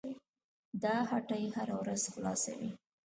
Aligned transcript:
دا 0.83 0.95
هټۍ 1.11 1.43
هره 1.55 1.75
ورځ 1.81 2.01
خلاصه 2.13 2.51
وي. 2.59 2.69